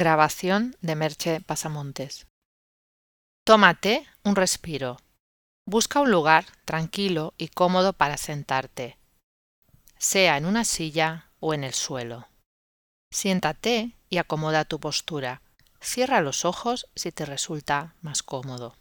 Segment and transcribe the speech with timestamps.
[0.00, 2.28] Grabación de Merche Pasamontes.
[3.44, 4.98] Tómate un respiro.
[5.66, 8.96] Busca un lugar tranquilo y cómodo para sentarte,
[9.98, 12.28] sea en una silla o en el suelo.
[13.12, 15.42] Siéntate y acomoda tu postura.
[15.80, 18.76] Cierra los ojos si te resulta más cómodo.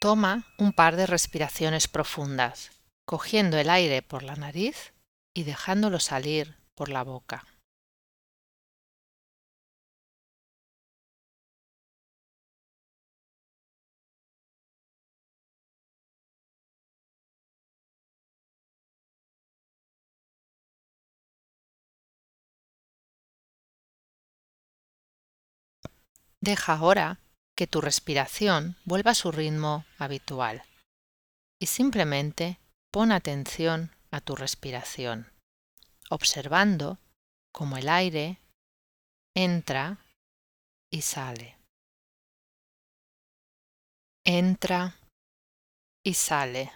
[0.00, 2.70] Toma un par de respiraciones profundas,
[3.04, 4.94] cogiendo el aire por la nariz
[5.34, 7.44] y dejándolo salir por la boca.
[26.40, 27.18] Deja ahora
[27.58, 30.62] que tu respiración vuelva a su ritmo habitual
[31.60, 32.60] y simplemente
[32.92, 35.32] pon atención a tu respiración,
[36.08, 37.00] observando
[37.52, 38.38] cómo el aire
[39.34, 39.98] entra
[40.88, 41.58] y sale.
[44.24, 44.94] Entra
[46.04, 46.70] y sale.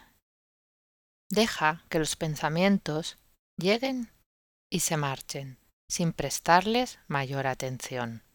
[1.29, 3.17] Deja que los pensamientos
[3.55, 4.11] lleguen
[4.69, 5.57] y se marchen
[5.89, 8.32] sin prestarles mayor atención.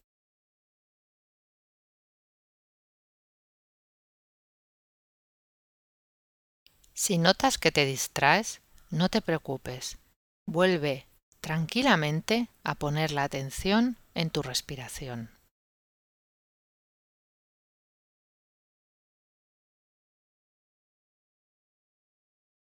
[7.01, 8.61] Si notas que te distraes,
[8.91, 9.99] no te preocupes.
[10.49, 11.07] Vuelve
[11.41, 15.31] tranquilamente a poner la atención en tu respiración.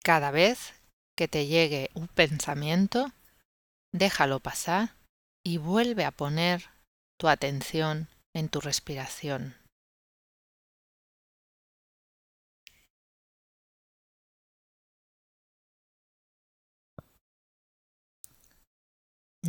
[0.03, 0.75] Cada vez
[1.17, 3.11] que te llegue un pensamiento,
[3.91, 4.93] déjalo pasar
[5.43, 6.69] y vuelve a poner
[7.17, 9.60] tu atención en tu respiración.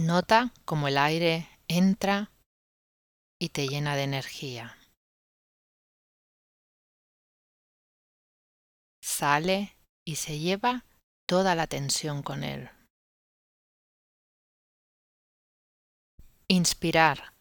[0.03, 2.33] Nota cómo el aire entra
[3.41, 4.77] y te llena de energía.
[9.01, 10.85] Sale y se lleva
[11.29, 12.69] toda la tensión con él.
[16.49, 17.35] Inspirar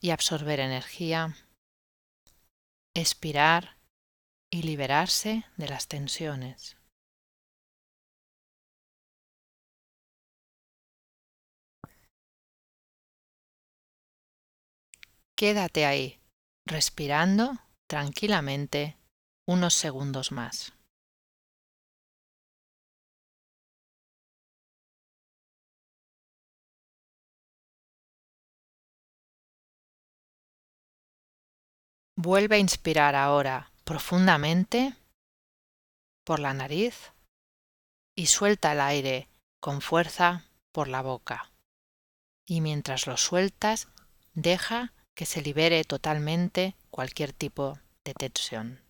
[0.00, 1.34] y absorber energía.
[2.94, 3.76] Expirar
[4.52, 6.76] y liberarse de las tensiones.
[15.42, 16.20] Quédate ahí,
[16.64, 17.58] respirando
[17.88, 18.96] tranquilamente
[19.44, 20.72] unos segundos más.
[32.14, 34.94] Vuelve a inspirar ahora profundamente
[36.24, 37.10] por la nariz
[38.14, 41.50] y suelta el aire con fuerza por la boca.
[42.46, 43.88] Y mientras lo sueltas,
[44.34, 48.80] deja que se libere totalmente cualquier tipo de tensión.